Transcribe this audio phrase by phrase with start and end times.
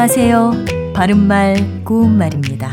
[0.00, 0.92] 안녕하세요.
[0.94, 2.70] 바른말 고운말입니다.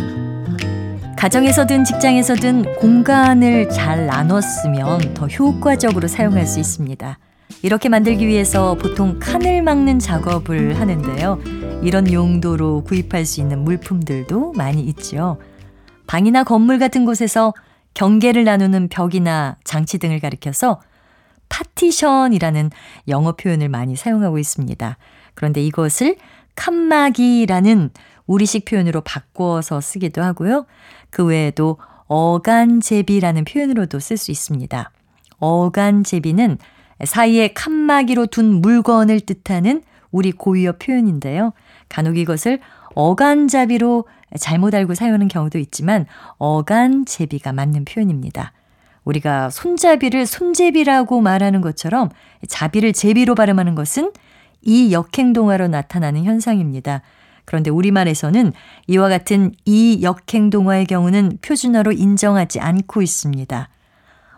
[1.17, 7.17] 가정에서든 직장에서든 공간을 잘 나눴으면 더 효과적으로 사용할 수 있습니다.
[7.63, 11.39] 이렇게 만들기 위해서 보통 칸을 막는 작업을 하는데요.
[11.81, 15.39] 이런 용도로 구입할 수 있는 물품들도 많이 있죠.
[16.05, 17.55] 방이나 건물 같은 곳에서
[17.95, 20.79] 경계를 나누는 벽이나 장치 등을 가리켜서
[21.49, 22.69] 파티션이라는
[23.07, 24.97] 영어 표현을 많이 사용하고 있습니다.
[25.33, 26.17] 그런데 이것을
[26.55, 27.89] 칸막이라는
[28.27, 30.65] 우리식 표현으로 바꿔서 쓰기도 하고요.
[31.09, 34.91] 그 외에도 어간제비라는 표현으로도 쓸 수 있습니다.
[35.39, 36.57] 어간제비는
[37.03, 41.53] 사이에 칸막이로 둔 물건을 뜻하는 우리 고유어 표현인데요.
[41.89, 42.59] 간혹 이것을
[42.93, 44.05] 어간잡이로
[44.39, 46.05] 잘못 알고 사용하는 경우도 있지만
[46.37, 48.53] 어간제비가 맞는 표현입니다.
[49.03, 52.09] 우리가 손잡이를 손제비라고 말하는 것처럼
[52.47, 54.11] 자비를 제비로 발음하는 것은
[54.65, 57.01] 이 역행동화로 나타나는 현상입니다.
[57.45, 58.51] 그런데 우리말에서는
[58.87, 63.69] 이와 같은 이 역행동화의 경우는 표준어로 인정하지 않고 있습니다.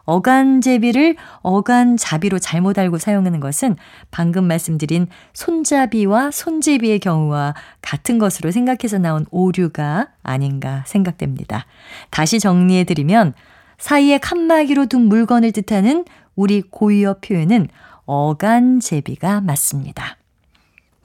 [0.04, 3.76] 어간제비를 어간자비로 잘못 알고 사용하는 것은
[4.10, 11.66] 방금 말씀드린 손잡이와 손제비의 경우와 같은 것으로 생각해서 나온 오류가 아닌가 생각됩니다.
[12.10, 13.34] 다시 정리해드리면
[13.78, 17.68] 사이에 칸막이로 둔 물건을 뜻하는 우리 고유어 표현은
[18.06, 20.17] 어간제비가 맞습니다.